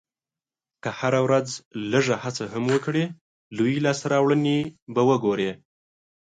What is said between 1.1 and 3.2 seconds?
ورځ لږه هڅه هم وکړې،